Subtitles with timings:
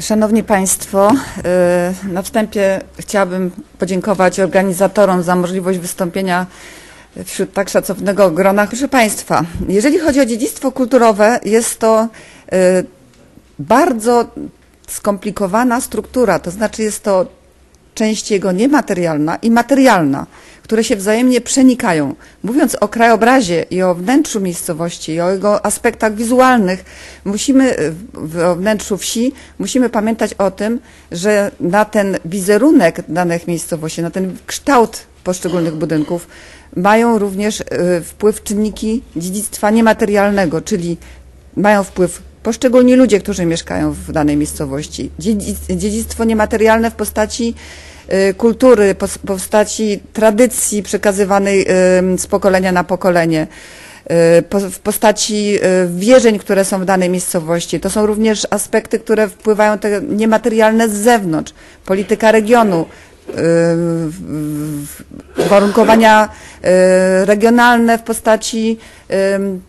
[0.00, 1.10] Szanowni Państwo,
[2.06, 6.46] y, na wstępie chciałabym podziękować organizatorom za możliwość wystąpienia
[7.24, 8.66] wśród tak szacownego grona.
[8.66, 12.08] Proszę Państwa, jeżeli chodzi o dziedzictwo kulturowe, jest to
[12.52, 12.86] y,
[13.58, 14.26] bardzo
[14.88, 17.26] skomplikowana struktura, to znaczy jest to
[17.94, 20.26] część jego niematerialna i materialna,
[20.66, 22.14] które się wzajemnie przenikają.
[22.42, 26.84] Mówiąc o krajobrazie i o wnętrzu miejscowości, i o jego aspektach wizualnych,
[27.24, 27.76] musimy
[28.14, 30.80] w wnętrzu wsi, musimy pamiętać o tym,
[31.12, 36.28] że na ten wizerunek danych miejscowości, na ten kształt poszczególnych budynków
[36.76, 37.64] mają również y,
[38.04, 40.96] wpływ czynniki dziedzictwa niematerialnego, czyli
[41.56, 45.10] mają wpływ poszczególni ludzie, którzy mieszkają w danej miejscowości.
[45.68, 47.54] Dziedzictwo niematerialne w postaci
[48.36, 51.66] kultury, w postaci tradycji przekazywanej
[52.18, 53.46] z pokolenia na pokolenie,
[54.62, 57.80] y, w postaci wierzeń, które są w danej miejscowości.
[57.80, 61.52] To są również aspekty, które wpływają te niematerialne z zewnątrz.
[61.84, 62.86] Polityka regionu,
[65.46, 66.28] uwarunkowania
[67.24, 68.78] regionalne w postaci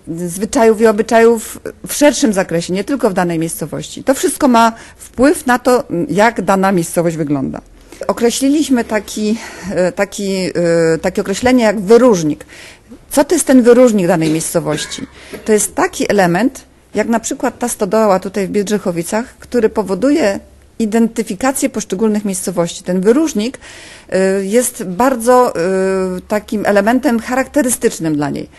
[0.08, 4.04] zwyczajów i obyczajów w szerszym zakresie, nie tylko w danej miejscowości.
[4.04, 7.62] To wszystko ma wpływ na to, jak dana miejscowość wygląda.
[8.08, 9.38] Określiliśmy taki,
[9.72, 10.52] e, taki, e,
[11.02, 12.46] takie określenie jak wyróżnik.
[13.10, 15.08] Co to jest ten wyróżnik danej miejscowości?
[15.46, 20.40] To jest taki element, jak na przykład ta stodoła tutaj w Biedrzechowicach, który powoduje
[20.80, 22.84] identyfikację poszczególnych miejscowości.
[22.84, 25.54] Ten wyróżnik y, jest bardzo
[26.28, 28.50] takim elementem charakterystycznym dla niej.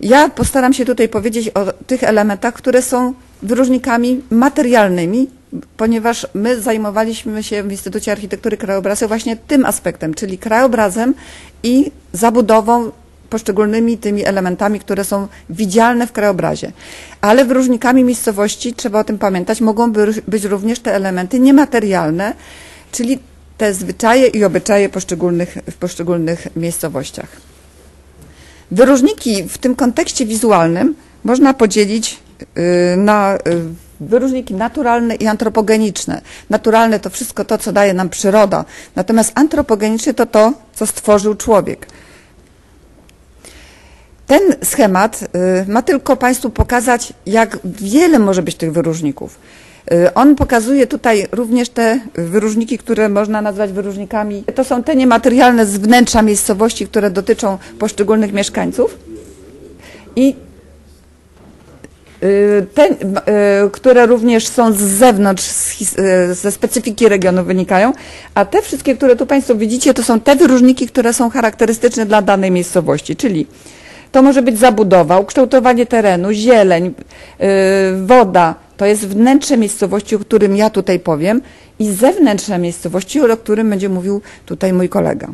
[0.00, 5.30] Ja postaram się tutaj powiedzieć o tych elementach, które są wyróżnikami materialnymi,
[5.76, 11.14] ponieważ my zajmowaliśmy się w Instytucie Architektury Krajobrazu właśnie tym aspektem, czyli krajobrazem
[11.62, 12.90] i zabudową
[13.30, 16.72] poszczególnymi tymi elementami, które są widzialne w krajobrazie.
[17.20, 19.92] Ale wyróżnikami miejscowości, trzeba o tym pamiętać, mogą
[20.28, 22.34] być również te elementy niematerialne,
[22.92, 23.18] czyli
[23.58, 27.28] te zwyczaje i obyczaje poszczególnych, w poszczególnych miejscowościach.
[28.70, 30.94] Wyróżniki w tym kontekście wizualnym
[31.24, 32.18] można podzielić
[32.92, 36.20] y, na y, wyróżniki naturalne i antropogeniczne.
[36.50, 38.64] Naturalne to wszystko to, co daje nam przyroda,
[38.96, 41.86] natomiast antropogeniczne to to, co stworzył człowiek.
[44.26, 45.28] Ten schemat y,
[45.68, 49.38] ma tylko Państwu pokazać, jak wiele może być tych wyróżników.
[49.92, 54.44] Y, on pokazuje tutaj również te wyróżniki, które można nazwać wyróżnikami.
[54.54, 58.98] To są te niematerialne z wnętrza miejscowości, które dotyczą poszczególnych mieszkańców.
[60.16, 60.36] I
[62.22, 62.88] y, te,
[63.72, 65.44] które również są z zewnątrz,
[66.32, 67.92] ze specyfiki regionu wynikają,
[68.34, 72.22] a te wszystkie, które tu Państwo widzicie, to są te wyróżniki, które są charakterystyczne dla
[72.22, 73.46] danej miejscowości, czyli
[74.12, 76.94] to może być zabudowa, ukształtowanie terenu, zieleń,
[78.02, 78.54] woda.
[78.76, 81.42] To jest wnętrze miejscowości, o którym ja tutaj powiem
[81.78, 85.28] i zewnętrzne miejscowości, o którym będzie mówił tutaj mój kolega.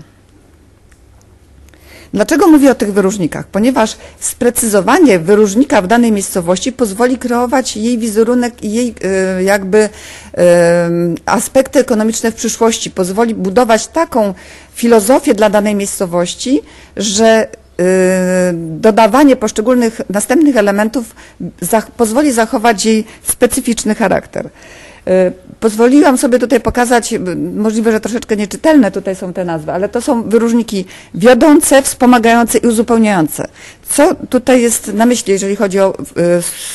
[2.17, 3.47] Dlaczego mówię o tych wyróżnikach?
[3.47, 8.95] Ponieważ sprecyzowanie wyróżnika w danej miejscowości pozwoli kreować jej wizerunek i jej
[9.39, 9.89] y, jakby y,
[11.27, 14.35] aspekty ekonomiczne w przyszłości, pozwoli budować taką
[14.75, 16.63] filozofię dla danej miejscowości,
[16.97, 17.49] że
[17.81, 21.15] Y, dodawanie poszczególnych następnych elementów
[21.97, 24.51] pozwoli zachować jej specyficzny charakter.
[25.09, 27.15] Y, pozwoliłam sobie tutaj pokazać,
[27.55, 30.85] możliwe, że troszeczkę nieczytelne tutaj są te nazwy, ale to są wyróżniki
[31.15, 33.49] wiodące, wspomagające i uzupełniające.
[33.89, 35.95] Co tutaj jest na myśli, jeżeli chodzi o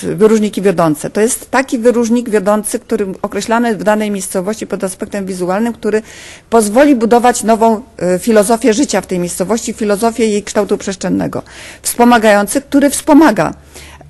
[0.03, 1.09] y, wyróżniki wiodące?
[1.09, 6.01] To jest taki wyróżnik wiodący, który określamy w danej miejscowości pod aspektem wizualnym, który
[6.49, 7.81] pozwoli budować nową
[8.15, 11.43] y, filozofię życia w tej miejscowości, filozofię jej kształtu przestrzennego.
[11.81, 13.53] Wspomagający, który wspomaga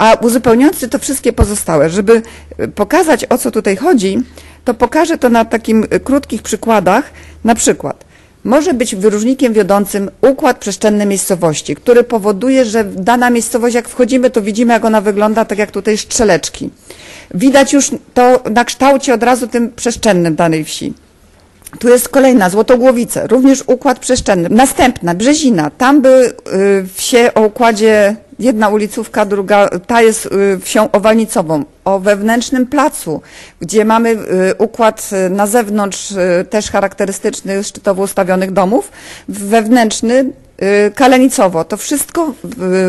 [0.01, 2.21] a uzupełniający to wszystkie pozostałe, żeby
[2.75, 4.17] pokazać o co tutaj chodzi,
[4.65, 7.11] to pokażę to na takim krótkich przykładach.
[7.43, 8.05] Na przykład
[8.43, 14.41] może być wyróżnikiem wiodącym układ przestrzenny miejscowości, który powoduje, że dana miejscowość, jak wchodzimy, to
[14.41, 16.69] widzimy, jak ona wygląda, tak jak tutaj strzeleczki.
[17.33, 20.93] Widać już to na kształcie od razu tym przestrzennym danej wsi.
[21.79, 24.49] Tu jest kolejna, Złotogłowice, również układ przestrzenny.
[24.49, 30.91] Następna, Brzezina, tam by y, wsie o układzie jedna ulicówka, druga, ta jest y, wsią
[30.91, 33.21] owalnicową, o wewnętrznym placu,
[33.59, 34.17] gdzie mamy y,
[34.57, 36.13] układ na zewnątrz
[36.49, 38.91] też charakterystyczny szczytowo ustawionych domów,
[39.29, 40.29] wewnętrzny
[40.95, 41.63] kalenicowo.
[41.63, 42.33] To wszystko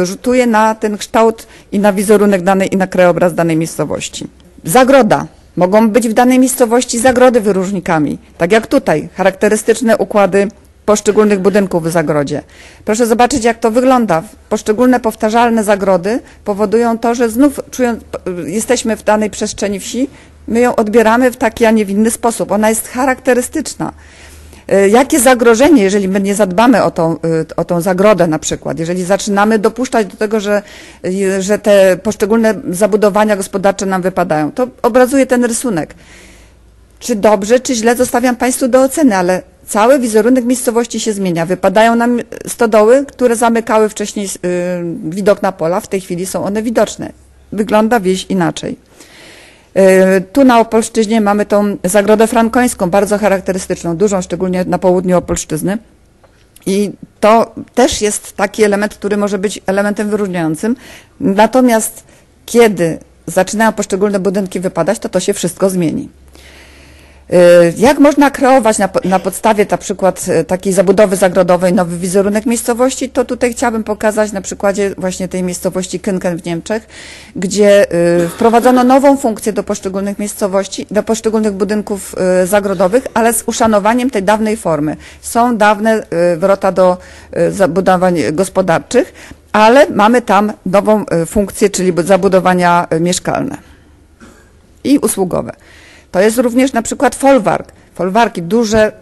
[0.03, 4.27] rzutuje na ten kształt i na wizerunek danej i na krajobraz danej miejscowości.
[4.65, 5.27] Zagroda.
[5.57, 10.49] Mogą być w danej miejscowości zagrody wyróżnikami, tak jak tutaj, charakterystyczne układy
[10.87, 12.43] poszczególnych budynków w zagrodzie.
[12.85, 14.23] Proszę zobaczyć, jak to wygląda.
[14.49, 18.05] Poszczególne powtarzalne zagrody powodują to, że znów czując,
[18.47, 20.09] jesteśmy w danej przestrzeni wsi,
[20.49, 22.53] My ją odbieramy w taki, a nie w inny sposób.
[22.53, 23.93] Ona jest charakterystyczna.
[24.73, 28.79] Y, Jakie zagrożenie, jeżeli my nie zadbamy o tą, y, o tą zagrodę na przykład,
[28.79, 30.63] jeżeli zaczynamy dopuszczać do tego, że,
[31.07, 35.95] y, że te poszczególne zabudowania gospodarcze nam wypadają, to obrazuje ten rysunek.
[36.99, 41.47] Czy dobrze, czy źle, zostawiam Państwu do oceny, ale cały wizerunek miejscowości się zmienia.
[41.47, 44.29] Wypadają nam stodoły, które zamykały wcześniej
[45.05, 47.13] widok na pola, w tej chwili są one widoczne.
[47.53, 48.77] Wygląda wieś inaczej.
[49.77, 55.79] Y, Tu na Opolszczyźnie mamy tą zagrodę frankońską, bardzo charakterystyczną, dużą, szczególnie na południu Opolszczyzny.
[56.67, 56.91] I
[57.21, 60.77] to też jest taki element, który może być elementem wyróżniającym.
[61.21, 62.05] Natomiast
[62.47, 66.09] kiedy zaczynają poszczególne budynki wypadać, to to się wszystko zmieni.
[67.31, 72.47] Y, Jak można kreować na, na podstawie na przykład y, takiej zabudowy zagrodowej nowy wizerunek
[72.47, 76.87] miejscowości, to tutaj chciałabym pokazać na przykładzie właśnie tej miejscowości Kynken w Niemczech,
[77.37, 82.15] gdzie y, wprowadzono nową funkcję do poszczególnych miejscowości, do poszczególnych budynków
[82.45, 84.97] zagrodowych, ale z uszanowaniem tej dawnej formy.
[85.21, 86.97] Są dawne wrota do
[87.51, 89.13] zabudowań gospodarczych,
[89.53, 93.57] ale mamy tam nową funkcję, czyli zabudowania mieszkalne
[94.85, 95.53] i usługowe.
[96.13, 97.73] To jest również na przykład folwark.
[97.95, 98.93] Folwarki duże,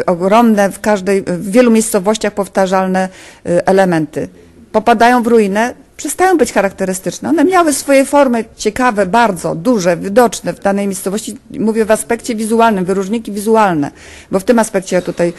[0.00, 3.08] y, ogromne, w każdej, w wielu miejscowościach powtarzalne
[3.46, 4.28] y, elementy.
[4.72, 7.28] Popadają w ruinę, przestają być charakterystyczne.
[7.28, 11.36] One miały swoje formy ciekawe, bardzo duże, widoczne w danej miejscowości.
[11.50, 13.90] Mówię w aspekcie wizualnym, wyróżniki wizualne,
[14.30, 15.32] bo w tym aspekcie ja tutaj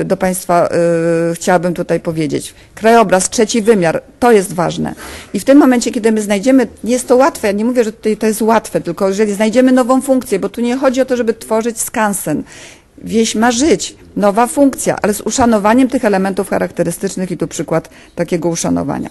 [0.00, 0.68] y, do Państwa
[1.32, 2.54] y, chciałabym tutaj powiedzieć.
[2.74, 4.94] Krajobraz, trzeci wymiar, to jest ważne.
[5.34, 8.16] I w tym momencie, kiedy my znajdziemy, jest to łatwe, ja nie mówię, że tutaj
[8.16, 11.34] to jest łatwe, tylko jeżeli znajdziemy nową funkcję, bo tu nie chodzi o to, żeby
[11.34, 12.42] tworzyć skansen.
[12.98, 18.48] Wieś ma żyć, nowa funkcja, ale z uszanowaniem tych elementów charakterystycznych i tu przykład takiego
[18.48, 19.10] uszanowania.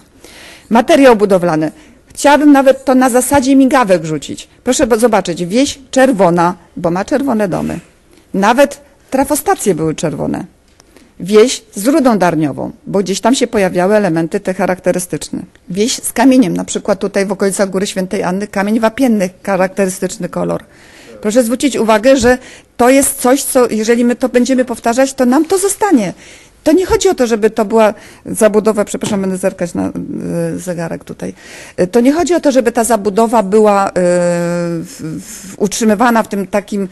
[0.70, 1.72] Materiał budowlany.
[2.14, 4.48] Chciałabym nawet to na zasadzie migawek rzucić.
[4.64, 7.80] Proszę zobaczyć, wieś czerwona, bo ma czerwone domy.
[8.34, 8.80] Nawet
[9.10, 10.44] trafostacje były czerwone.
[11.20, 15.42] Wieś z rudą darniową, bo gdzieś tam się pojawiały elementy te charakterystyczne.
[15.68, 20.64] Wieś z kamieniem, na przykład tutaj w okolicach Góry Świętej Anny, kamień wapienny, charakterystyczny kolor.
[21.20, 22.38] Proszę zwrócić uwagę, że
[22.76, 26.12] to jest coś, co jeżeli my to będziemy powtarzać, to nam to zostanie.
[26.64, 27.94] To nie chodzi o to, żeby to była
[28.26, 31.34] zabudowa, przepraszam, będę zerkać na y, zegarek tutaj.
[31.80, 33.92] Y, To nie chodzi o to, żeby ta zabudowa była y,
[35.56, 36.88] utrzymywana w tym takim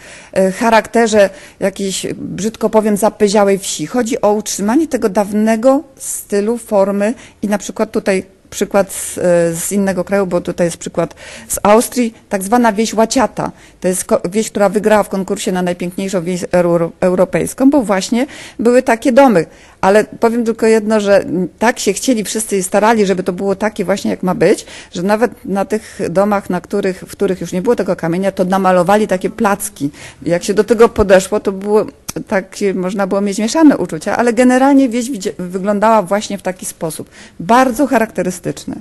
[0.58, 1.30] charakterze
[1.60, 3.86] jakiejś, brzydko powiem, zapyziałej wsi.
[3.86, 9.22] Chodzi o utrzymanie tego dawnego stylu, formy i na przykład tutaj przykład z, e,
[9.54, 11.14] z innego kraju, bo tutaj jest przykład
[11.48, 13.52] z Austrii, tak zwana wieś Łaciata.
[13.80, 18.26] To jest wieś, która wygrała w konkursie na najpiękniejszą wieś euro, europejską, bo właśnie
[18.58, 19.46] były takie domy.
[19.82, 21.24] Ale powiem tylko jedno, że
[21.58, 25.44] tak się chcieli wszyscy starali, żeby to było takie właśnie jak ma być, że nawet
[25.44, 29.30] na tych domach, na których, w których już nie było tego kamienia, to namalowali takie
[29.30, 29.90] placki.
[30.22, 31.86] Jak się do tego podeszło, to było
[32.28, 37.10] takie, można było mieć mieszane uczucia, ale generalnie wieś wyglądała właśnie w taki sposób.
[37.40, 38.74] Bardzo charakterystyczny.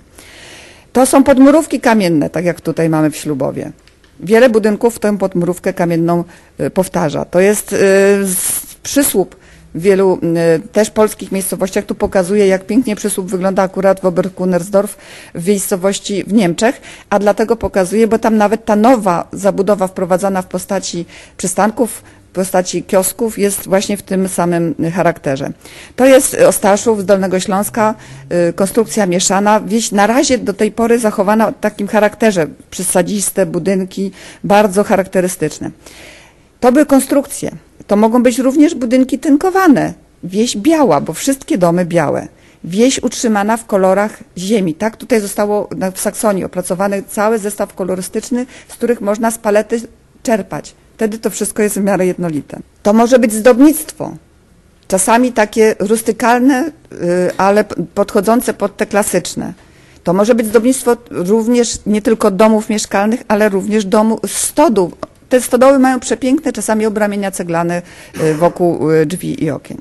[0.94, 3.72] To są podmurówki kamienne, tak jak tutaj mamy w Ślubowie.
[4.20, 6.24] Wiele budynków tę podmurówkę kamienną
[6.60, 7.26] y, powtarza.
[7.26, 7.78] To jest y,
[8.84, 9.41] przysłup
[9.76, 10.20] w wielu
[10.72, 11.86] też polskich miejscowościach.
[11.86, 14.98] Tu pokazuje, jak pięknie przysłup wygląda akurat w Oberkunersdorf
[15.36, 20.48] w miejscowości w Niemczech, a dlatego pokazuje, bo tam nawet ta nowa zabudowa wprowadzana w
[20.48, 21.06] postaci
[21.38, 25.52] przystanków w postaci kiosków jest właśnie w tym samym charakterze.
[25.96, 27.96] To jest Ostaszów z Dolnego Śląska,
[28.50, 29.60] y, konstrukcja mieszana.
[29.60, 34.12] Wieś na razie do tej pory zachowana w takim charakterze, przysadziste budynki,
[34.44, 35.72] bardzo charakterystyczne.
[36.60, 37.52] To były konstrukcje.
[37.88, 39.94] To mogą być również budynki tynkowane.
[40.24, 42.28] Wieś biała, bo wszystkie domy białe.
[42.64, 44.74] Wieś utrzymana w kolorach ziemi.
[44.74, 49.82] Tak tutaj zostało w Saksonii opracowany cały zestaw kolorystyczny, z których można z palety
[50.24, 50.76] czerpać.
[50.96, 52.60] Wtedy to wszystko jest w miarę jednolite.
[52.84, 54.14] To może być zdobnictwo.
[54.88, 57.64] Czasami takie rustykalne, y, ale
[57.96, 59.54] podchodzące pod te klasyczne.
[60.04, 64.92] To może być zdobnictwo również nie tylko domów mieszkalnych, ale również domu, stodół.
[65.32, 67.82] Te stodoły mają przepiękne czasami obramienia ceglane
[68.22, 69.78] y, wokół y, drzwi i okien.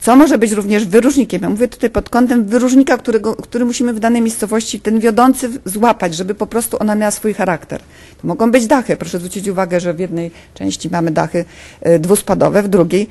[0.00, 1.42] Co może być również wyróżnikiem?
[1.42, 6.14] Ja mówię tutaj pod kątem wyróżnika, którego, który musimy w danej miejscowości, ten wiodący złapać,
[6.14, 7.80] żeby po prostu ona miała swój charakter.
[8.22, 8.96] To mogą być dachy.
[8.96, 11.44] Proszę zwrócić uwagę, że w jednej części mamy dachy
[11.86, 13.08] y, dwuspadowe, w drugiej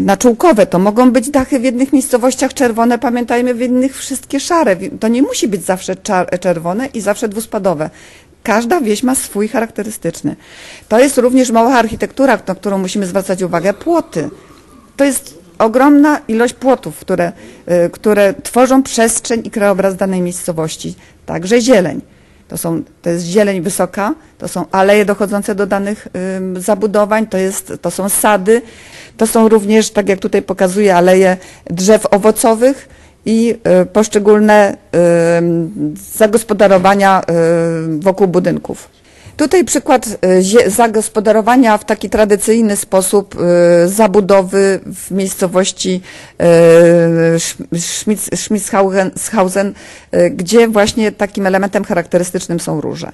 [0.00, 0.66] naczółkowe.
[0.66, 4.76] To mogą być dachy w jednych miejscowościach czerwone, pamiętajmy, w innych wszystkie szare.
[5.00, 5.96] To nie musi być zawsze
[6.40, 7.90] czerwone i zawsze dwuspadowe.
[8.42, 10.36] Każda wieś ma swój charakterystyczny.
[10.88, 13.74] To jest również mała architektura, na którą musimy zwracać uwagę.
[13.74, 14.30] Płoty.
[14.96, 17.32] To jest ogromna ilość płotów, które,
[17.86, 20.94] y, które tworzą przestrzeń i krajobraz danej miejscowości.
[21.26, 22.00] Także zieleń.
[22.48, 27.38] To, są, to jest zieleń wysoka, to są aleje dochodzące do danych ym, zabudowań, to,
[27.38, 28.62] jest, to są sady,
[29.16, 31.36] to są również, tak jak tutaj pokazuje, aleje
[31.70, 32.88] drzew owocowych
[33.26, 34.76] i y, poszczególne y,
[36.16, 38.88] zagospodarowania y, wokół budynków.
[39.36, 40.08] Tutaj przykład
[40.66, 43.36] zagospodarowania w taki tradycyjny sposób
[43.86, 46.00] zabudowy w miejscowości
[48.34, 49.74] Schmitzhausen,
[50.30, 53.12] gdzie właśnie takim elementem charakterystycznym są róże.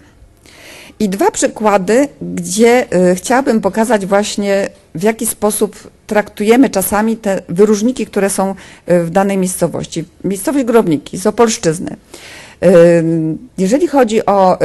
[1.01, 8.31] I dwa przykłady, gdzie chciałabym pokazać właśnie w jaki sposób traktujemy czasami te wyróżniki, które
[8.31, 8.55] są
[8.87, 10.05] w danej miejscowości.
[10.25, 11.97] Miejscowość Grobniki z Opolszczyzny.
[13.59, 14.59] Jeżeli chodzi o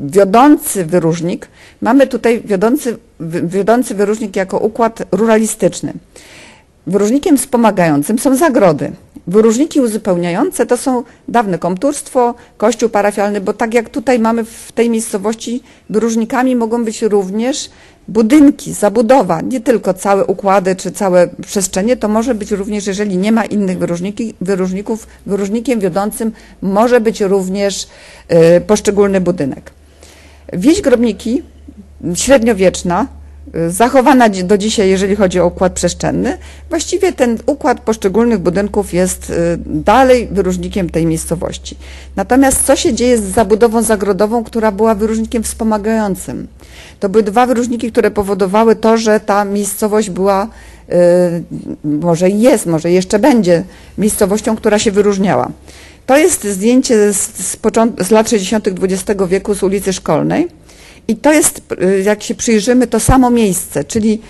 [0.00, 1.48] wiodący wyróżnik,
[1.80, 2.98] mamy tutaj wiodący,
[3.44, 5.92] wiodący wyróżnik jako układ ruralistyczny.
[6.86, 8.92] Wyróżnikiem wspomagającym są zagrody.
[9.26, 14.90] Wyróżniki uzupełniające to są dawne komturstwo, kościół parafialny, bo tak jak tutaj mamy w tej
[14.90, 17.70] miejscowości, wyróżnikami mogą być również
[18.08, 23.32] budynki, zabudowa, nie tylko całe układy czy całe przestrzenie, to może być również, jeżeli nie
[23.32, 23.78] ma innych
[24.40, 27.88] wyróżników, wyróżnikiem wiodącym może być również
[28.56, 29.70] y, poszczególny budynek.
[30.52, 31.42] Wieś Grobniki,
[32.14, 33.06] średniowieczna,
[33.68, 39.34] zachowana do dzisiaj, jeżeli chodzi o układ przestrzenny, właściwie ten układ poszczególnych budynków jest y,
[39.66, 41.76] dalej wyróżnikiem tej miejscowości.
[42.16, 46.48] Natomiast co się dzieje z zabudową zagrodową, która była wyróżnikiem wspomagającym?
[47.00, 50.48] To były dwa wyróżniki, które powodowały to, że ta miejscowość była,
[50.88, 51.42] y,
[51.84, 53.64] może jest, może jeszcze będzie
[53.98, 55.50] miejscowością, która się wyróżniała.
[56.06, 57.56] To jest zdjęcie z, z,
[58.00, 58.68] z lat 60.
[58.68, 60.61] XX wieku z ulicy Szkolnej
[61.08, 64.20] i to jest, y, jak się przyjrzymy, to samo miejsce, czyli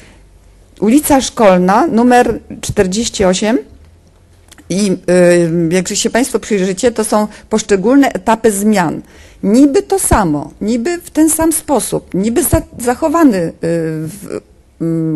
[0.80, 3.58] ulica Szkolna, numer 48.
[4.68, 9.02] I y, jak się Państwo przyjrzycie, to są poszczególne etapy zmian.
[9.42, 13.52] Niby to samo, niby w ten sam sposób, niby za, zachowany y,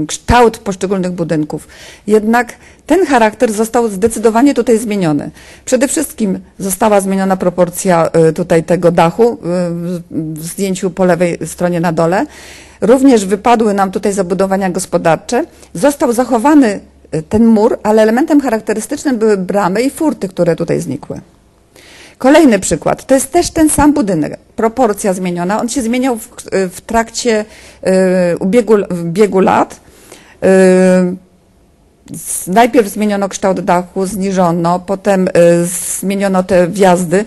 [0.06, 1.68] kształt poszczególnych budynków.
[2.06, 2.54] Jednak
[2.86, 5.30] ten charakter został zdecydowanie tutaj zmieniony.
[5.64, 9.36] Przede wszystkim została zmieniona proporcja y, tutaj tego dachu y,
[10.10, 12.26] w zdjęciu po lewej stronie na dole.
[12.80, 15.44] Również wypadły nam tutaj zabudowania gospodarcze.
[15.74, 16.80] Został zachowany
[17.14, 21.20] y, ten mur, ale elementem charakterystycznym były bramy i furty, które tutaj znikły.
[22.18, 26.80] Kolejny przykład, to jest też ten sam budynek, proporcja zmieniona, on się zmieniał w, w
[26.80, 27.44] trakcie
[28.32, 29.80] y, ubiegu, biegu lat.
[30.44, 31.16] Y,
[32.46, 35.30] najpierw zmieniono kształt dachu, zniżono, potem y,
[36.00, 37.24] zmieniono te wjazdy,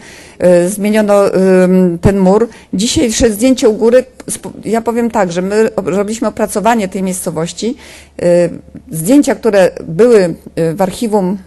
[0.68, 1.24] zmieniono
[2.02, 2.48] ten mur.
[2.74, 4.06] Dzisiejsze zdjęcie u góry,
[4.66, 7.78] ja powiem tak, że my robiliśmy opracowanie tej miejscowości.
[8.92, 10.36] Zdjęcia, które były
[10.76, 11.38] w archiwum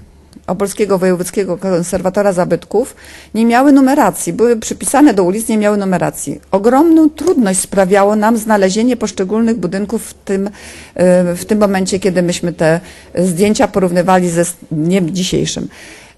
[0.47, 2.97] Opolskiego Wojewódzkiego Konserwatora Zabytków
[3.35, 6.41] nie miały numeracji, były przypisane do ulic, nie miały numeracji.
[6.51, 10.51] Ogromną trudność sprawiało nam znalezienie poszczególnych budynków w tym,
[10.95, 12.81] e, w tym momencie, kiedy myśmy te
[13.15, 15.69] zdjęcia porównywali ze dniem dzisiejszym.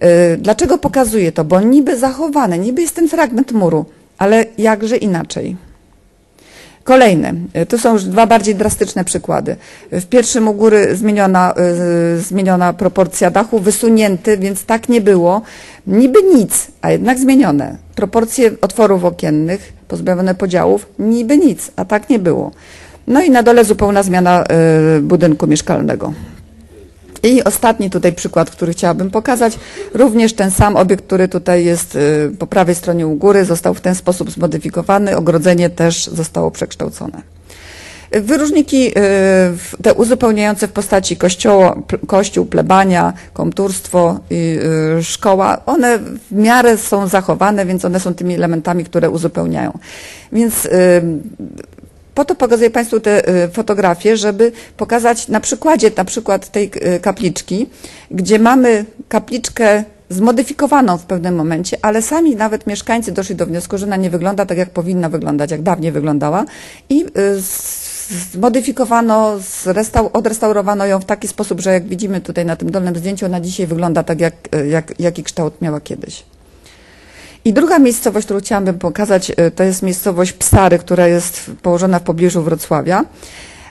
[0.00, 1.44] E, dlaczego pokazuję to?
[1.44, 3.84] Bo niby zachowane, niby jest ten fragment muru,
[4.18, 5.56] ale jakże inaczej.
[6.84, 7.34] Kolejne,
[7.68, 9.56] to są już dwa bardziej drastyczne przykłady.
[9.92, 11.54] W pierwszym u góry zmieniona,
[12.16, 15.42] y, zmieniona proporcja dachu, wysunięty, więc tak nie było.
[15.86, 17.76] Niby nic, a jednak zmienione.
[17.94, 22.50] Proporcje otworów okiennych, pozbawione podziałów, niby nic, a tak nie było.
[23.06, 24.44] No i na dole zupełna zmiana
[25.02, 26.12] budynku mieszkalnego.
[27.24, 29.58] I ostatni tutaj przykład, który chciałabym pokazać.
[29.94, 33.80] Również ten sam obiekt, który tutaj jest y, po prawej stronie u góry, został w
[33.80, 35.16] ten sposób zmodyfikowany.
[35.16, 37.22] Ogrodzenie też zostało przekształcone.
[38.10, 38.92] Wyróżniki y,
[39.82, 41.76] te uzupełniające w postaci kościoła,
[42.06, 48.84] kościół, plebania, komturstwo y, szkoła, one w miarę są zachowane, więc one są tymi elementami,
[48.84, 49.78] które uzupełniają.
[50.32, 50.68] Więc
[52.14, 57.00] po to pokazuję Państwu te y, fotografie, żeby pokazać na przykładzie na przykład tej y,
[57.00, 57.66] kapliczki,
[58.10, 63.86] gdzie mamy kapliczkę zmodyfikowaną w pewnym momencie, ale sami nawet mieszkańcy doszli do wniosku, że
[63.86, 66.44] ona nie wygląda tak, jak powinna wyglądać, jak dawniej wyglądała
[66.88, 67.40] i y,
[68.32, 69.38] zmodyfikowano,
[70.12, 73.66] odrestaurowano ją w taki sposób, że jak widzimy tutaj na tym dolnym zdjęciu, ona dzisiaj
[73.66, 74.34] wygląda tak, jak,
[74.68, 76.24] jak, jaki kształt miała kiedyś.
[77.44, 82.02] I druga miejscowość, którą chciałabym pokazać, e, to jest miejscowość Psary, która jest położona w
[82.02, 83.04] pobliżu Wrocławia.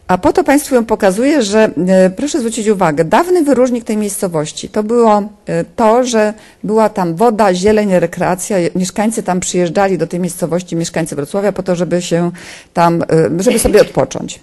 [0.08, 4.70] A po to Państwu ją pokazuję, że e, proszę zwrócić uwagę, dawny wyróżnik tej miejscowości
[4.70, 8.58] to było e, to, że była tam woda, zieleń, rekreacja.
[8.76, 12.32] Mieszkańcy tam przyjeżdżali do tej miejscowości, mieszkańcy Wrocławia, po to, żeby się
[12.74, 13.04] tam,
[13.40, 14.40] żeby sobie odpocząć.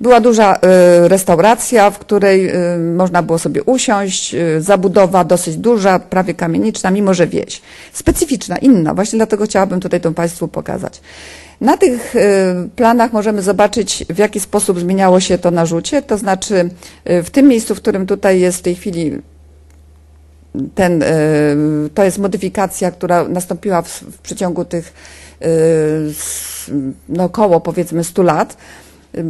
[0.00, 0.58] Była duża y,
[1.08, 7.14] restauracja, w której y, można było sobie usiąść, y, zabudowa dosyć duża, prawie kamieniczna, mimo
[7.14, 7.62] że wieś.
[7.92, 11.00] Specyficzna, inna, właśnie dlatego chciałabym tutaj to Państwu pokazać.
[11.60, 12.14] Na tych
[12.76, 16.70] planach możemy zobaczyć, w jaki sposób zmieniało się to na rzucie, to znaczy
[17.04, 19.18] w tym miejscu, w którym tutaj jest w tej chwili
[20.74, 21.04] ten,
[21.94, 24.92] to jest modyfikacja, która nastąpiła w, w przeciągu tych
[27.08, 28.56] no, około powiedzmy 100 lat.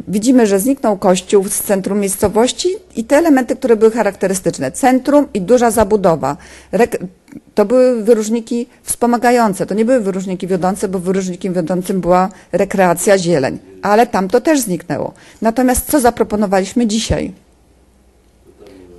[0.09, 4.73] Widzimy, że zniknął kościół z centrum miejscowości i te elementy, które były charakterystyczne.
[4.73, 6.37] Centrum i duża zabudowa.
[7.55, 13.59] To były wyróżniki wspomagające, to nie były wyróżniki wiodące, bo wyróżnikiem wiodącym była rekreacja, zieleń.
[13.83, 15.13] Ale tam to też zniknęło.
[15.43, 17.33] Natomiast co zaproponowaliśmy dzisiaj?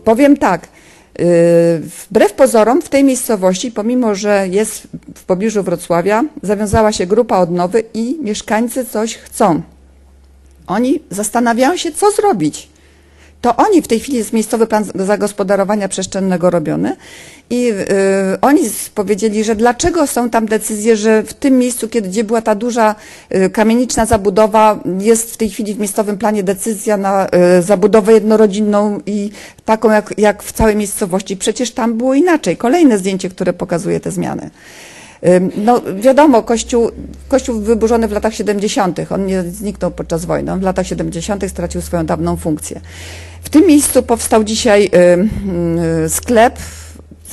[0.03, 0.67] Powiem tak.
[1.19, 1.25] Yy,
[1.79, 7.83] wbrew pozorom w tej miejscowości, pomimo że jest w pobliżu Wrocławia, zawiązała się grupa odnowy
[7.93, 9.61] i mieszkańcy coś chcą.
[10.67, 12.73] Oni zastanawiają się, co zrobić.
[13.41, 16.95] To oni w tej chwili jest miejscowy plan zagospodarowania przestrzennego robiony
[17.49, 17.75] i yy,
[18.41, 18.61] oni
[18.95, 22.95] powiedzieli, że dlaczego są tam decyzje, że w tym miejscu, kiedy, gdzie była ta duża
[23.29, 28.99] yy, kamieniczna zabudowa, jest w tej chwili w miejscowym planie decyzja na yy, zabudowę jednorodzinną
[29.05, 29.31] i
[29.65, 31.37] taką jak, jak w całej miejscowości.
[31.37, 32.57] Przecież tam było inaczej.
[32.57, 34.49] Kolejne zdjęcie, które pokazuje te zmiany.
[35.57, 36.91] No wiadomo, Kościół,
[37.27, 41.49] Kościół wyburzony w latach 70., on nie zniknął podczas wojny, on w latach 70.
[41.49, 42.81] stracił swoją dawną funkcję.
[43.43, 44.89] W tym miejscu powstał dzisiaj
[46.07, 46.59] sklep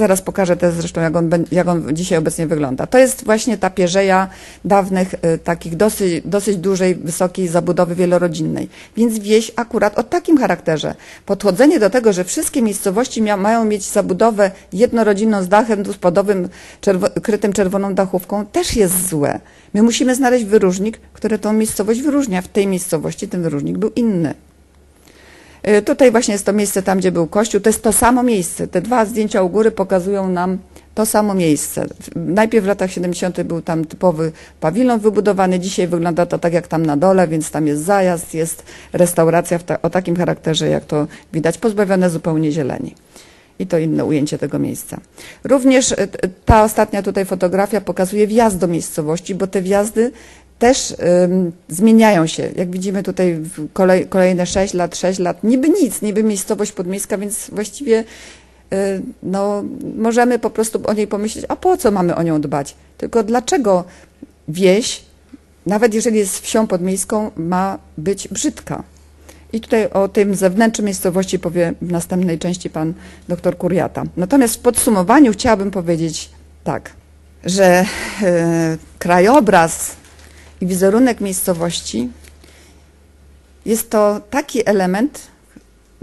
[0.01, 2.87] Zaraz pokażę też zresztą, jak on, jak on dzisiaj obecnie wygląda.
[2.87, 4.29] To jest właśnie ta pierzeja
[4.65, 8.69] dawnych, y, takich dosyć, dosyć dużej, wysokiej zabudowy wielorodzinnej.
[8.97, 10.95] Więc wieś akurat o takim charakterze.
[11.27, 16.49] Podchodzenie do tego, że wszystkie miejscowości mają mieć zabudowę jednorodzinną z dachem dwuspodowym,
[16.81, 19.41] czerwo, krytym czerwoną dachówką, też jest złe.
[19.75, 22.43] My musimy znaleźć wyróżnik, który tą miejscowość wyróżnia.
[22.43, 24.35] W tej miejscowości ten wyróżnik był inny.
[25.69, 27.61] Y, tutaj właśnie jest to miejsce tam, gdzie był kościół.
[27.61, 28.69] To jest to samo miejsce.
[28.69, 30.59] Te dwa zdjęcia u góry pokazują nam
[30.95, 31.87] to samo miejsce.
[32.17, 33.43] Najpierw w latach 70.
[33.43, 37.67] był tam typowy pawilon wybudowany, dzisiaj wygląda to tak jak tam na dole, więc tam
[37.67, 42.95] jest zajazd, jest restauracja ta, o takim charakterze, jak to widać, pozbawione zupełnie zieleni.
[43.59, 45.01] I to inne ujęcie tego miejsca.
[45.45, 46.09] Również y,
[46.45, 50.13] ta ostatnia tutaj fotografia pokazuje wjazd do miejscowości, bo te wjazdy
[50.61, 50.95] też
[51.25, 52.49] ym, zmieniają się.
[52.57, 53.41] Jak widzimy tutaj
[53.73, 58.05] kolej, kolejne 6 lat, 6 lat, niby nic, niby miejscowość podmiejska, więc właściwie
[58.73, 59.65] y, no,
[59.97, 62.75] możemy po prostu o niej pomyśleć, a po co mamy o nią dbać?
[62.99, 63.85] Tylko dlaczego
[64.49, 65.03] wieś,
[65.67, 68.83] nawet jeżeli jest wsią podmiejską, ma być brzydka?
[69.53, 72.95] I tutaj o tym zewnętrznej miejscowości powie w następnej części pan
[73.29, 74.05] doktor Kuriata.
[74.17, 76.31] Natomiast w podsumowaniu chciałabym powiedzieć
[76.65, 76.93] tak,
[77.45, 77.85] że
[78.23, 78.27] y,
[78.99, 80.00] krajobraz
[80.61, 82.09] i wizerunek miejscowości
[83.67, 85.21] jest to taki element,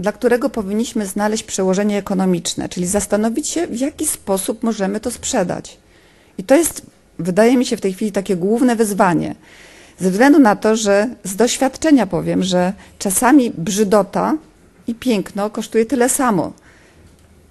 [0.00, 5.76] dla którego powinniśmy znaleźć przełożenie ekonomiczne, czyli zastanowić się, w jaki sposób możemy to sprzedać.
[6.38, 6.82] I to jest,
[7.18, 9.34] wydaje mi się, w tej chwili takie główne wyzwanie.
[9.98, 14.36] Ze względu na to, że z doświadczenia powiem, że czasami brzydota
[14.86, 16.52] i piękno kosztuje tyle samo.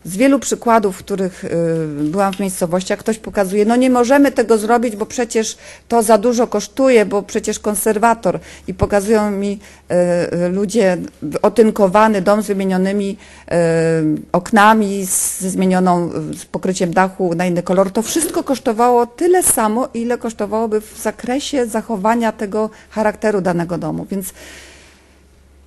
[0.08, 1.50] Z wielu przykładów, w których y,
[2.04, 6.48] byłam w miejscowościach, ktoś pokazuje, no nie możemy tego zrobić, bo przecież to za dużo
[6.48, 8.40] kosztuje, bo przecież konserwator.
[8.68, 9.60] I pokazują mi
[9.92, 9.96] y,
[10.46, 10.98] y, ludzie
[11.42, 13.18] otynkowany dom z wymienionymi
[14.32, 15.06] oknami,
[15.40, 17.92] ze zmienioną z pokryciem dachu na inny kolor.
[17.92, 24.06] To wszystko kosztowało tyle samo, ile kosztowałoby w zakresie zachowania tego charakteru danego domu.
[24.12, 24.34] Więc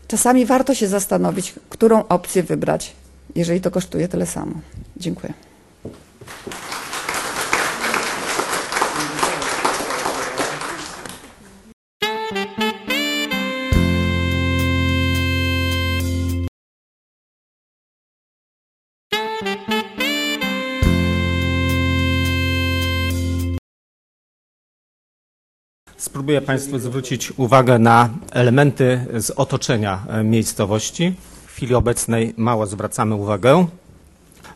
[0.08, 2.99] czasami warto się zastanowić, którą opcję wybrać
[3.34, 4.54] jeżeli to kosztuje tyle samo.
[4.96, 5.32] Dziękuję.
[25.96, 31.14] Spróbuję Państwu zwrócić uwagę na elementy z otoczenia e, miejscowości
[31.60, 33.66] chwili obecnej mało zwracamy uwagę.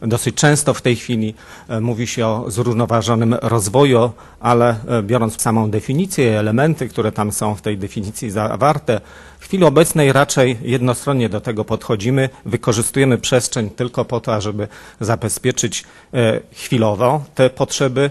[0.03, 1.35] Dosyć często w tej chwili
[1.69, 7.55] e, mówi się o zrównoważonym rozwoju, ale e, biorąc samą definicję, elementy, które tam są
[7.55, 9.01] w tej definicji zawarte,
[9.45, 14.69] w chwili obecnej raczej jednostronnie do tego podchodzimy, wykorzystujemy przestrzeń tylko po to, żeby
[15.01, 18.11] zabezpieczyć e, chwilowo te potrzeby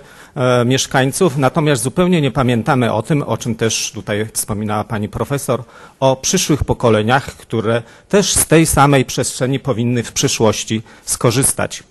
[0.65, 5.63] mieszkańców, natomiast zupełnie nie pamiętamy o tym, o czym też tutaj wspominała pani profesor,
[5.99, 11.83] o przyszłych pokoleniach, które też z tej samej przestrzeni powinny w przyszłości skorzystać.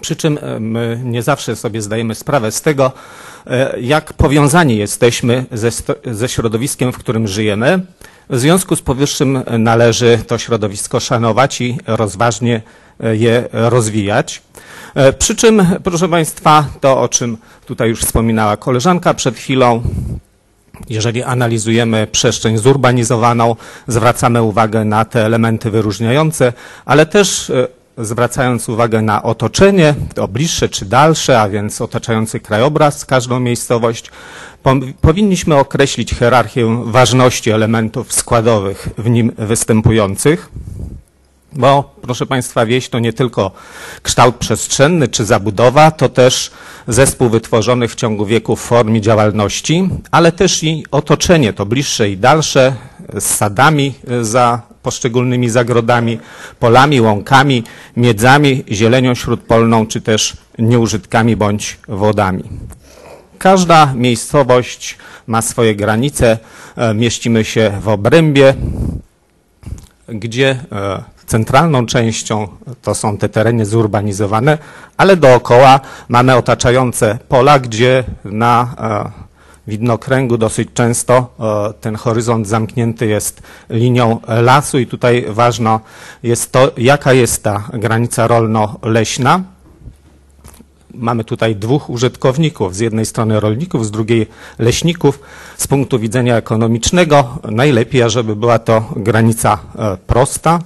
[0.00, 2.92] Przy czym e, my nie zawsze sobie zdajemy sprawę z tego,
[3.46, 5.70] e, jak powiązani jesteśmy ze,
[6.04, 7.80] ze środowiskiem, w którym żyjemy.
[8.30, 12.62] W związku z powyższym należy to środowisko szanować i rozważnie
[13.12, 14.42] je rozwijać.
[14.94, 19.82] E, Przy czym, proszę Państwa, to o czym tutaj już wspominała koleżanka przed chwilą,
[20.88, 23.56] jeżeli analizujemy przestrzeń zurbanizowaną,
[23.88, 26.52] zwracamy uwagę na te elementy wyróżniające,
[26.84, 33.04] ale też e, zwracając uwagę na otoczenie, to bliższe czy dalsze, a więc otaczający krajobraz,
[33.04, 34.10] każdą miejscowość,
[34.62, 40.50] po, powinniśmy określić hierarchię ważności elementów składowych w nim występujących.
[41.52, 43.50] Bo, proszę Państwa, wieś to nie tylko
[44.02, 46.50] kształt przestrzenny czy zabudowa, to też
[46.88, 52.16] zespół wytworzonych w ciągu wieków form i działalności, ale też i otoczenie, to bliższe i
[52.16, 52.74] dalsze,
[53.18, 56.18] sadami e, za poszczególnymi zagrodami,
[56.58, 57.64] polami, łąkami,
[57.96, 62.44] miedzami, zielenią śródpolną, czy też nieużytkami bądź wodami.
[63.38, 66.38] Każda miejscowość ma swoje granice,
[66.76, 68.54] e, mieścimy się w obrębie,
[70.08, 72.48] gdzie e, centralną częścią
[72.82, 74.58] to są te tereny zurbanizowane,
[74.96, 78.74] ale dookoła mamy otaczające pola, gdzie na
[79.70, 85.80] widnokręgu dosyć często e, ten horyzont zamknięty jest linią lasu i tutaj ważne
[86.22, 89.40] jest to, jaka jest ta granica rolno-leśna.
[90.94, 94.26] Mamy tutaj dwóch użytkowników, z jednej strony rolników, z drugiej
[94.58, 95.20] leśników.
[95.56, 100.58] Z punktu widzenia ekonomicznego najlepiej, żeby była to granica e, prosta,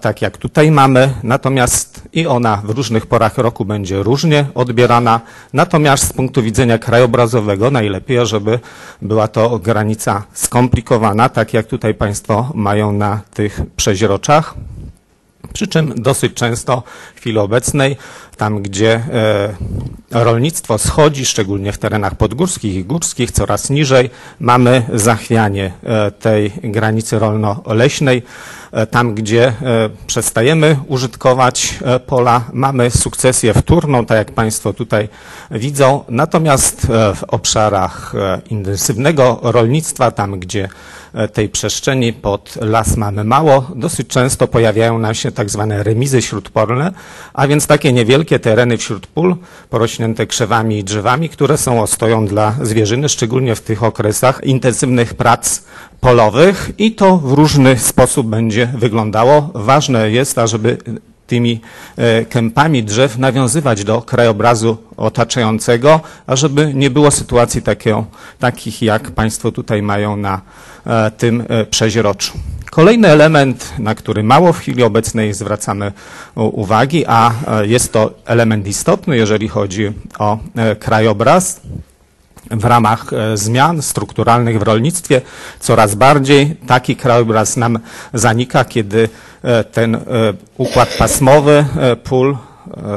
[0.00, 5.20] tak jak tutaj mamy, natomiast i ona w różnych porach roku będzie różnie odbierana,
[5.52, 8.58] natomiast z punktu widzenia krajobrazowego najlepiej, żeby
[9.02, 14.54] była to granica skomplikowana, tak jak tutaj Państwo mają na tych przeźroczach.
[15.52, 16.82] Przy czym dosyć często
[17.14, 17.96] w chwili obecnej,
[18.36, 19.54] tam gdzie e,
[20.24, 27.18] rolnictwo schodzi, szczególnie w terenach podgórskich i górskich, coraz niżej, mamy zachwianie e, tej granicy
[27.18, 28.22] rolno-leśnej.
[28.74, 29.54] E, Tam, gdzie e,
[30.06, 35.08] przestajemy użytkować e, pola, mamy sukcesję wtórną, tak jak Państwo tutaj
[35.50, 36.04] widzą.
[36.08, 38.14] Natomiast w obszarach
[38.50, 40.68] intensywnego rolnictwa, tam gdzie
[41.32, 46.92] tej przestrzeni pod las mamy mało, dosyć często pojawiają nam się tak zwane remizy śródpolne,
[47.34, 49.36] a więc takie niewielkie tereny wśród pól,
[49.70, 55.62] porośnięte krzewami i drzewami, które są ostoją dla zwierzyny, szczególnie w tych okresach intensywnych prac
[56.04, 59.50] polowych i to w różny sposób będzie wyglądało.
[59.54, 60.78] Ważne jest, ażeby
[61.26, 61.60] tymi
[61.96, 68.04] e, kępami drzew nawiązywać do krajobrazu otaczającego, ażeby nie było sytuacji takiego,
[68.38, 70.40] takich, jak Państwo tutaj mają na
[70.86, 72.32] e, tym e, przeźroczu.
[72.70, 75.92] Kolejny element, na który mało w chwili obecnej zwracamy
[76.34, 80.38] uwagi, a jest to element istotny, jeżeli chodzi o
[80.78, 81.60] krajobraz,
[82.50, 85.20] w ramach e, zmian strukturalnych w rolnictwie.
[85.60, 87.78] Coraz bardziej taki krajobraz nam
[88.14, 89.08] zanika, kiedy
[89.42, 90.00] e, ten e,
[90.58, 91.64] układ pasmowy
[92.04, 92.36] pól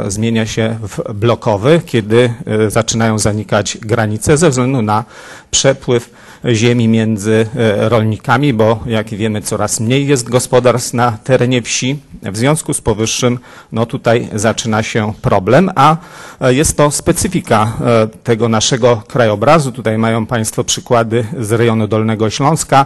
[0.08, 2.34] zmienia się w blokowy, kiedy
[2.68, 5.04] zaczynają zanikać granice ze względu na
[5.52, 6.10] przepływ
[6.46, 12.00] ziemi między e, rolnikami, bo jak wiemy coraz mniej jest gospodarstw na terenie wsi.
[12.24, 13.40] W związku z powyższym
[13.72, 15.98] no tutaj zaczyna się problem, a
[16.42, 19.72] e, jest to specyfika e, tego naszego krajobrazu.
[19.72, 22.86] Tutaj mają Państwo przykłady z rejonu Dolnego Śląska,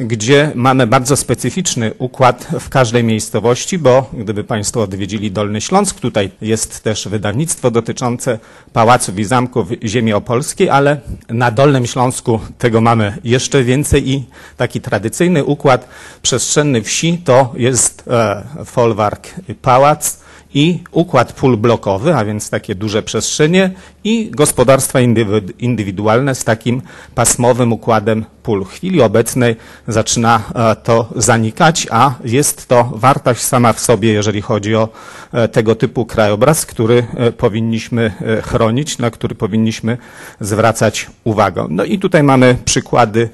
[0.00, 6.30] gdzie mamy bardzo specyficzny układ w każdej miejscowości, bo gdyby Państwo odwiedzili Dolny Śląsk, tutaj
[6.40, 8.38] jest też wydawnictwo dotyczące
[8.72, 14.24] pałaców i zamków ziemi opolskiej, ale na Dolnym Śląsku tego mamy jeszcze więcej i
[14.56, 15.88] taki tradycyjny układ
[16.22, 19.28] przestrzenny wsi to jest e, folwark
[19.62, 20.20] pałac,
[20.54, 23.70] i układ pól blokowy, a więc takie duże przestrzenie
[24.04, 26.82] i gospodarstwa indywi- indywidualne z takim
[27.14, 28.64] pasmowym układem pól.
[28.64, 29.56] W chwili obecnej
[29.88, 34.88] zaczyna e, to zanikać, a jest to wartość sama w sobie, jeżeli chodzi o
[35.32, 39.98] e, tego typu krajobraz, który e, powinniśmy chronić, na który powinniśmy
[40.40, 41.66] zwracać uwagę.
[41.70, 43.28] No i tutaj mamy przykłady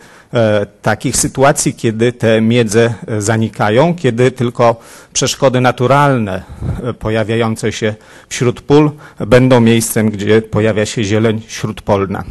[0.83, 4.81] takich sytuacji, kiedy te miedze e, zanikają, kiedy tylko
[5.13, 6.43] przeszkody naturalne
[6.83, 7.95] e, pojawiające się
[8.29, 8.91] wśród pól
[9.27, 12.25] będą miejscem, gdzie pojawia się zieleń śródpolna.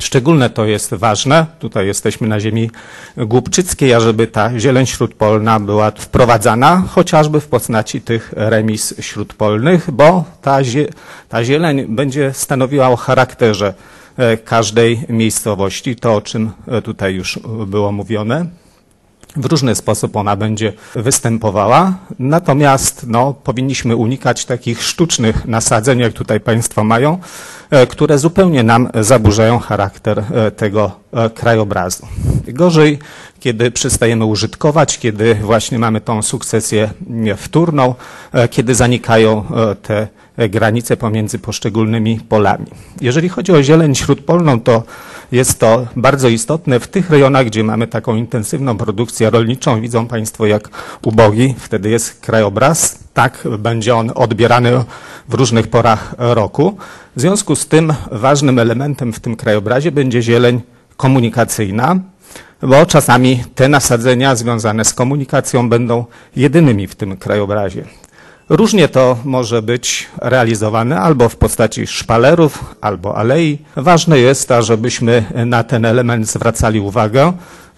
[0.00, 2.70] Szczególne to jest ważne, tutaj jesteśmy na ziemi
[3.16, 10.64] głupczyckiej, ażeby ta zieleń śródpolna była wprowadzana chociażby w postaci tych remis śródpolnych, bo ta,
[10.64, 10.86] zie,
[11.28, 13.74] ta zieleń będzie stanowiła o charakterze e,
[14.44, 18.46] każdej miejscowości, to o czym e, tutaj już było mówione.
[19.36, 21.94] w różny sposób ona będzie występowała.
[22.18, 27.18] Natomiast no, powinniśmy unikać takich sztucznych nasadzeń, jak tutaj Państwo mają,
[27.70, 32.06] e, które zupełnie nam zaburzają charakter e, tego e, krajobrazu.
[32.48, 32.98] Gorzej,
[33.40, 36.90] kiedy przestajemy użytkować, kiedy właśnie mamy tą sukcesję
[37.36, 37.94] wtórną,
[38.50, 39.44] kiedy zanikają
[39.82, 42.66] te granice pomiędzy poszczególnymi polami.
[43.00, 44.82] Jeżeli chodzi o zieleń śródpolną, to
[45.32, 49.80] jest to bardzo istotne w tych rejonach, gdzie mamy taką intensywną produkcję rolniczą.
[49.80, 50.68] Widzą Państwo, jak
[51.02, 52.98] ubogi wtedy jest krajobraz.
[53.14, 54.84] Tak będzie on odbierany
[55.28, 56.76] w różnych porach roku.
[57.16, 60.60] W związku z tym ważnym elementem w tym krajobrazie będzie zieleń
[60.96, 61.96] komunikacyjna,
[62.62, 66.04] bo czasami te nasadzenia związane z komunikacją będą
[66.36, 67.84] jedynymi w tym krajobrazie.
[68.48, 73.58] Różnie to może być realizowane albo w postaci szpalerów, albo alei.
[73.76, 77.32] Ważne jest, żebyśmy na ten element zwracali uwagę,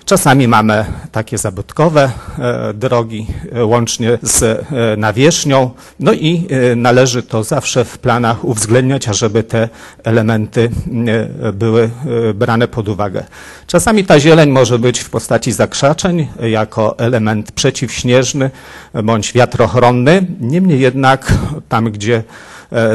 [0.09, 7.45] Czasami mamy takie zabytkowe e, drogi e, łącznie z e, nawierzchnią, no i należy to
[7.45, 9.69] zawsze w planach uwzględniać, ażeby te
[10.05, 10.71] elementy
[11.53, 11.91] były
[12.35, 13.25] brane pod uwagę.
[13.67, 18.51] Czasami ta zieleń może być w postaci zakrzaczeń jako element przeciwśnieżny
[19.05, 20.27] bądź wiatrochronny.
[20.41, 21.33] Niemniej jednak
[21.69, 22.23] tam, gdzie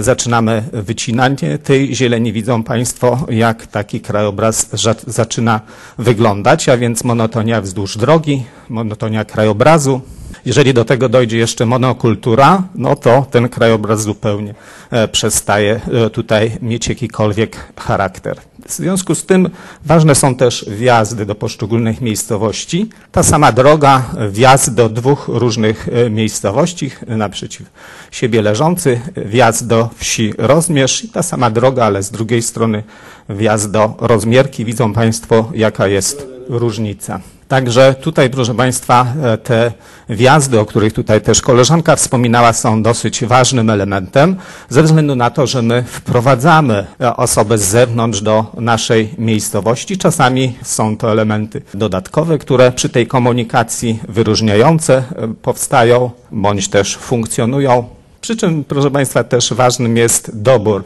[0.01, 2.33] zaczynamy wycinanie tej zieleni.
[2.33, 4.69] Widzą Państwo, jak taki krajobraz
[5.07, 5.61] zaczyna
[5.97, 10.01] wyglądać, a więc monotonia wzdłuż drogi, monotonia krajobrazu.
[10.45, 14.55] Jeżeli do tego dojdzie jeszcze monokultura, no to ten krajobraz zupełnie
[14.91, 18.37] e, przestaje e, tutaj mieć jakikolwiek charakter.
[18.67, 19.49] W związku z tym
[19.85, 22.89] ważne są też wjazdy do poszczególnych miejscowości.
[23.11, 27.69] Ta sama droga, wjazd do dwóch różnych e, miejscowości naprzeciw
[28.11, 32.83] siebie leżący, wjazd do wsi Rozmierz i ta sama droga, ale z drugiej strony
[33.29, 34.65] wjazd do Rozmierki.
[34.65, 37.19] Widzą Państwo, jaka jest różnica.
[37.53, 39.71] Także tutaj, proszę Państwa, e, te
[40.09, 44.35] wjazdy, o których tutaj też koleżanka wspominała, są dosyć ważnym elementem,
[44.69, 49.97] ze względu na to, że my wprowadzamy e, osoby z zewnątrz do naszej miejscowości.
[49.97, 55.03] Czasami są to elementy dodatkowe, które przy tej komunikacji wyróżniające e,
[55.41, 57.85] powstają, bądź też funkcjonują.
[58.21, 60.83] Przy czym, proszę Państwa, też ważnym jest dobór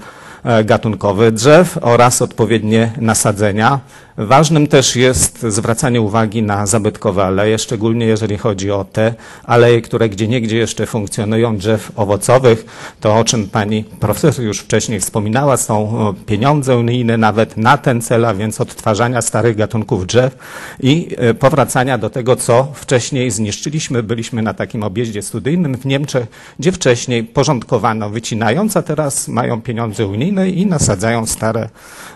[0.66, 3.80] gatunkowy drzew oraz odpowiednie nasadzenia.
[4.20, 10.10] Ważnym też jest zwracanie uwagi na zabytkowe aleje, szczególnie jeżeli chodzi o te aleje, które
[10.10, 12.66] gdzie niegdzie jeszcze funkcjonują, drzew owocowych.
[13.00, 18.26] To o czym pani profesor już wcześniej wspominała, są pieniądze unijne nawet na ten cel,
[18.26, 20.38] a więc odtwarzania starych gatunków drzew
[20.80, 24.04] i e, powracania do tego, co wcześniej zniszczyliśmy.
[24.04, 26.28] Byliśmy na takim objeździe studyjnym w Niemczech,
[26.60, 31.70] gdzie wcześniej porządkowano wycinając, a teraz mają pieniądze unijne i nasadzają stare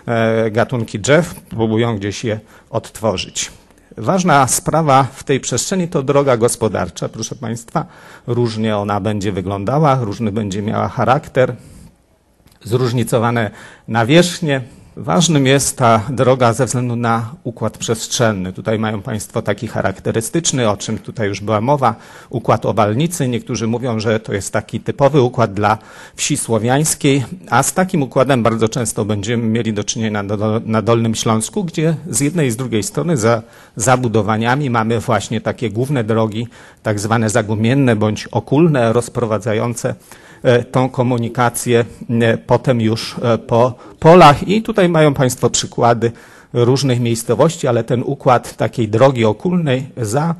[0.06, 3.50] e, gatunki drzew, próbują gdzieś je odtworzyć.
[3.96, 7.86] Ważna sprawa w tej przestrzeni to droga gospodarcza, proszę Państwa.
[8.26, 11.56] Różnie ona będzie wyglądała, różny będzie miała charakter,
[12.64, 13.50] zróżnicowane
[13.88, 14.60] nawierzchnie,
[14.96, 18.52] Ważnym jest ta droga ze względu na układ przestrzenny.
[18.52, 21.94] Tutaj mają Państwo taki charakterystyczny, o czym tutaj już była mowa,
[22.30, 23.28] układ owalnicy.
[23.28, 25.78] Niektórzy mówią, że to jest taki typowy układ dla
[26.14, 31.14] wsi słowiańskiej, a z takim układem bardzo często będziemy mieli do czynienia na, na Dolnym
[31.14, 33.42] Śląsku, gdzie z jednej i z drugiej strony za
[33.76, 36.46] zabudowaniami mamy właśnie takie główne drogi,
[36.82, 39.94] tak zwane zagumienne bądź okulne, rozprowadzające
[40.70, 44.48] tą komunikację e, potem już e, po polach.
[44.48, 46.12] I tutaj mają Państwo przykłady
[46.52, 50.34] różnych miejscowości, ale ten układ takiej drogi okulnej za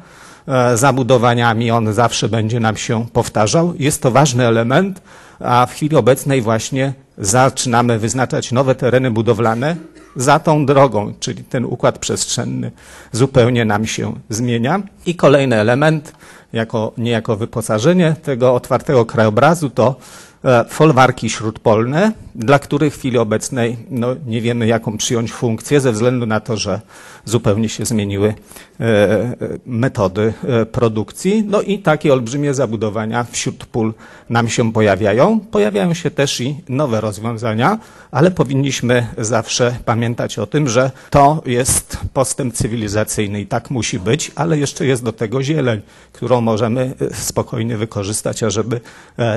[0.75, 3.75] zabudowaniami, on zawsze będzie nam się powtarzał.
[3.79, 5.03] Jest to ważny element,
[5.41, 9.77] a w chwili obecnej właśnie zaczynamy wyznaczać nowe tereny budowlane
[10.17, 12.71] za tą drogą, czyli ten układ przestrzenny
[13.13, 14.83] zupełnie nam się zmienia.
[15.07, 16.13] I kolejny element,
[16.53, 19.97] jako niejako wyposażenie tego otwartego krajobrazu to
[20.45, 25.93] e, folwarki śródpolne, dla których w chwili obecnej no, nie wiemy, jaką przyjąć funkcję, ze
[25.93, 26.81] względu na to, że
[27.25, 28.35] zupełnie się zmieniły
[28.81, 31.45] e, metody e, produkcji.
[31.49, 33.95] No i takie olbrzymie zabudowania wśród pól
[34.31, 35.41] nam się pojawiają.
[35.41, 37.79] Pojawiają się też i nowe rozwiązania,
[38.11, 44.33] ale powinniśmy zawsze pamiętać o tym, że to jest postęp cywilizacyjny i tak musi być,
[44.35, 45.81] ale jeszcze jest do tego zieleń,
[46.13, 48.81] którą możemy e, spokojnie wykorzystać, ażeby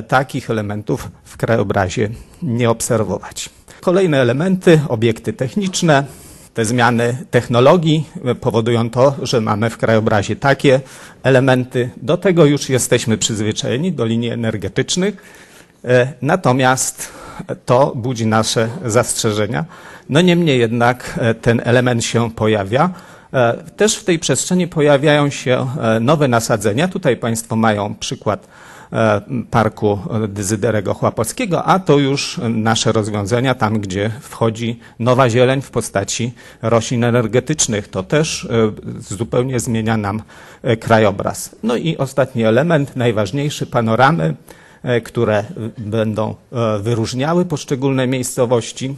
[0.07, 2.09] takich elementów w krajobrazie
[2.41, 3.49] nie obserwować.
[3.81, 6.03] Kolejne elementy, obiekty techniczne,
[6.55, 8.09] te zmiany technologii
[8.41, 10.81] powodują to, że mamy w krajobrazie takie
[11.23, 11.89] elementy.
[11.97, 15.15] Do tego już jesteśmy przyzwyczajeni, do linii energetycznych.
[15.85, 17.11] E, natomiast
[17.65, 19.65] to budzi nasze zastrzeżenia.
[20.09, 22.89] No niemniej jednak e, ten element się pojawia,
[23.35, 25.67] E, Też w tej przestrzeni pojawiają się
[26.01, 26.87] nowe nasadzenia.
[26.87, 28.47] Tutaj Państwo mają przykład
[29.51, 36.31] parku Dezyderego Chłapockiego, a to już nasze rozwiązania tam, gdzie wchodzi nowa zieleń w postaci
[36.61, 37.87] roślin energetycznych.
[37.87, 40.21] To też e, zupełnie zmienia nam
[40.63, 41.55] e, krajobraz.
[41.63, 44.35] No i ostatni element, najważniejszy, panoramy,
[44.83, 45.43] e, które
[45.77, 48.95] będą e, wyróżniały poszczególne miejscowości.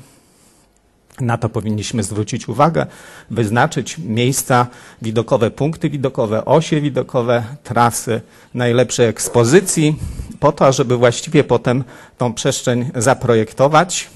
[1.21, 2.85] Na to powinniśmy zwrócić uwagę,
[3.29, 4.67] wyznaczyć miejsca
[5.01, 8.21] widokowe, punkty widokowe, osie widokowe, trasy
[8.53, 9.95] najlepszej ekspozycji,
[10.39, 11.83] po to, żeby właściwie potem
[12.17, 14.09] tą przestrzeń zaprojektować.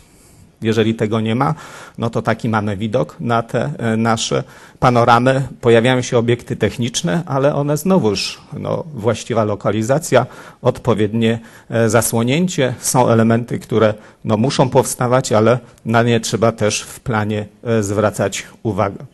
[0.61, 1.55] Jeżeli tego nie ma,
[1.97, 4.43] no to taki mamy widok na te e, nasze
[4.79, 5.47] panoramy.
[5.61, 10.25] Pojawiają się obiekty techniczne, ale one znowuż, no, właściwa lokalizacja,
[10.61, 12.73] odpowiednie e, zasłonięcie.
[12.79, 13.93] Są elementy, które
[14.25, 19.05] no, muszą powstawać, ale na nie trzeba też w planie e, zwracać uwagę.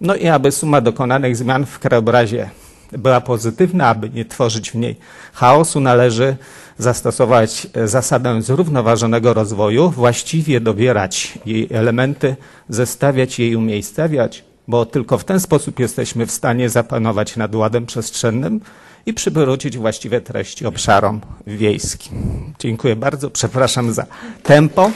[0.00, 2.50] No i aby suma dokonanych zmian w krajobrazie
[2.92, 4.96] była pozytywna, aby nie tworzyć w niej
[5.32, 6.36] chaosu, należy
[6.78, 12.36] zastosować e, zasadę zrównoważonego rozwoju, właściwie dobierać jej elementy,
[12.68, 17.86] zestawiać je i umiejscawiać, bo tylko w ten sposób jesteśmy w stanie zapanować nad ładem
[17.86, 18.60] przestrzennym
[19.06, 22.12] i przywrócić właściwe treści obszarom wiejskim.
[22.58, 24.06] Dziękuję bardzo, przepraszam za
[24.42, 24.90] tempo.